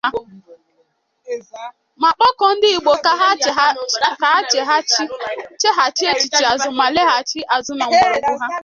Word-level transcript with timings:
ma 2.01 2.09
kpọkuo 2.15 2.49
ndị 2.55 2.67
Igbo 2.77 2.93
ka 3.05 3.11
ha 4.27 4.35
cheghachi 5.61 6.03
echiche 6.11 6.45
azụ 6.53 6.69
ma 6.79 6.85
laghachi 6.95 7.39
azụ 7.55 7.71
na 7.79 7.85
mgbọrọgwụ 7.89 8.33
ha 8.41 8.47